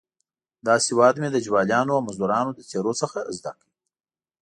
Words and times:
دا 0.65 0.75
سواد 0.87 1.15
مې 1.21 1.29
د 1.31 1.37
جوالیانو 1.45 1.91
او 1.97 2.01
مزدروانو 2.07 2.55
له 2.57 2.63
څېرو 2.69 2.93
څخه 3.01 3.19
زده 3.37 3.51
کړ. 3.59 3.67